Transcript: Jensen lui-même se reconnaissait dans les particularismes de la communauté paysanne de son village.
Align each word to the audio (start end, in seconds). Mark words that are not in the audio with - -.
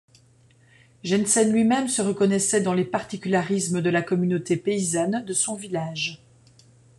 Jensen 1.03 1.51
lui-même 1.51 1.87
se 1.87 2.01
reconnaissait 2.01 2.61
dans 2.63 2.73
les 2.73 2.85
particularismes 2.85 3.83
de 3.83 3.89
la 3.91 4.01
communauté 4.01 4.57
paysanne 4.57 5.23
de 5.23 5.33
son 5.33 5.53
village. 5.53 6.23